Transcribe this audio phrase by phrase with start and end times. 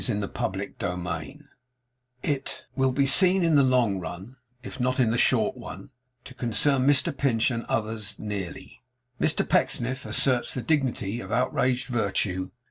[0.03, 1.43] CHAPTER TWELVE
[2.75, 5.91] WILL BE SEEN IN THE LONG RUN, IF NOT IN THE SHORT ONE,
[6.25, 8.81] TO CONCERN MR PINCH AND OTHERS, NEARLY.
[9.21, 12.49] MR PECKSNIFF ASSERTS THE DIGNITY OF OUTRAGED VIRTUE.